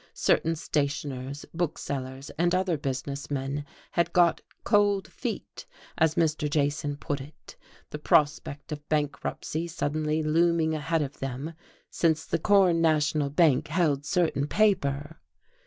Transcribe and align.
Certain 0.15 0.55
stationers, 0.55 1.45
booksellers 1.53 2.31
and 2.31 2.55
other 2.55 2.75
business 2.75 3.29
men 3.29 3.63
had 3.91 4.11
got 4.13 4.41
"cold 4.63 5.07
feet," 5.07 5.67
as 5.95 6.15
Mr. 6.15 6.49
Jason 6.49 6.97
put 6.97 7.21
it, 7.21 7.55
the 7.91 7.99
prospect 7.99 8.71
of 8.71 8.89
bankruptcy 8.89 9.67
suddenly 9.67 10.23
looming 10.23 10.73
ahead 10.73 11.03
of 11.03 11.19
them, 11.19 11.53
since 11.91 12.25
the 12.25 12.39
Corn 12.39 12.81
National 12.81 13.29
Bank 13.29 13.67
held 13.67 14.03
certain 14.03 14.47
paper.... 14.47 15.17